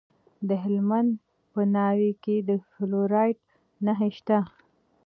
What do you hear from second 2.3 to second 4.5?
د فلورایټ نښې شته.